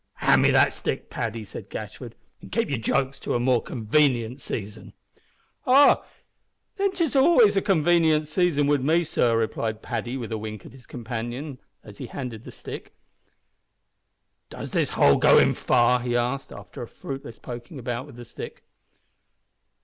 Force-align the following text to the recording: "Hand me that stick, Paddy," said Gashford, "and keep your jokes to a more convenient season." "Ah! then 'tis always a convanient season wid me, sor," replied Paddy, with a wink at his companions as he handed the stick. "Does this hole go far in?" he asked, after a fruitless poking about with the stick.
"Hand 0.13 0.41
me 0.41 0.49
that 0.49 0.73
stick, 0.73 1.11
Paddy," 1.11 1.43
said 1.43 1.69
Gashford, 1.69 2.15
"and 2.41 2.51
keep 2.51 2.69
your 2.69 2.79
jokes 2.79 3.19
to 3.19 3.35
a 3.35 3.39
more 3.39 3.61
convenient 3.61 4.41
season." 4.41 4.93
"Ah! 5.67 6.03
then 6.77 6.91
'tis 6.91 7.15
always 7.15 7.55
a 7.55 7.61
convanient 7.61 8.27
season 8.27 8.65
wid 8.65 8.83
me, 8.83 9.03
sor," 9.03 9.37
replied 9.37 9.83
Paddy, 9.83 10.17
with 10.17 10.31
a 10.31 10.39
wink 10.39 10.65
at 10.65 10.71
his 10.71 10.87
companions 10.87 11.59
as 11.83 11.99
he 11.99 12.07
handed 12.07 12.45
the 12.45 12.51
stick. 12.51 12.95
"Does 14.49 14.71
this 14.71 14.89
hole 14.89 15.17
go 15.17 15.53
far 15.53 15.99
in?" 16.01 16.05
he 16.07 16.17
asked, 16.17 16.51
after 16.51 16.81
a 16.81 16.87
fruitless 16.87 17.37
poking 17.37 17.77
about 17.77 18.07
with 18.07 18.15
the 18.15 18.25
stick. 18.25 18.63